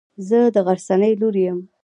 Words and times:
زه 0.27 0.39
د 0.55 0.57
غرڅنۍ 0.65 1.13
لور 1.21 1.35
يم. 1.45 1.59